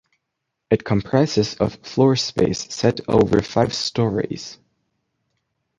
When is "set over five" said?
2.73-3.71